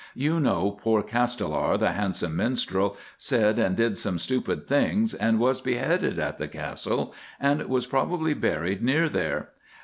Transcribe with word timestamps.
You 0.15 0.39
know 0.39 0.71
poor 0.81 1.03
Castelar, 1.03 1.77
the 1.77 1.91
handsome 1.91 2.35
minstrel, 2.35 2.97
said 3.19 3.59
and 3.59 3.75
did 3.75 3.99
some 3.99 4.17
stupid 4.17 4.65
things, 4.67 5.13
and 5.13 5.37
was 5.39 5.61
beheaded 5.61 6.17
at 6.17 6.39
the 6.39 6.47
Castle, 6.47 7.13
and 7.39 7.63
was 7.69 7.85
probably 7.85 8.33
buried 8.33 8.81
near 8.81 9.07
there. 9.07 9.49